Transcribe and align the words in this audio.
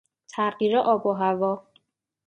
تغییر 0.33 0.77
آب 0.77 1.05
و 1.05 1.11
هوا 1.13 1.53